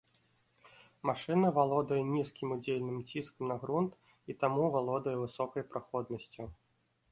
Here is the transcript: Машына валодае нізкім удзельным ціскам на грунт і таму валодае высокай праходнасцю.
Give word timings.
Машына 1.09 1.51
валодае 1.57 1.99
нізкім 2.13 2.55
удзельным 2.55 2.97
ціскам 3.11 3.45
на 3.53 3.59
грунт 3.67 3.91
і 4.33 4.39
таму 4.45 4.63
валодае 4.79 5.17
высокай 5.23 5.63
праходнасцю. 5.75 6.51